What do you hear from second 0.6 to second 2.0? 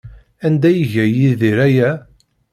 ay iga Yidir aya?